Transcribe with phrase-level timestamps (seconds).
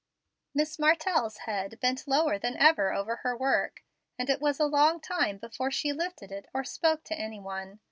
[0.55, 3.83] Miss Martell's head bent lower than ever over her work,
[4.17, 7.79] and it was a long time before she lifted it or spoke to any one.